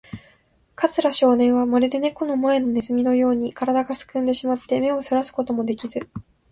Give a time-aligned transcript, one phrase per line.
[0.73, 6.09] 桂少年は、まるでネコの前のネズミのように、からだがすくんでしまって、目をそらすこともできず、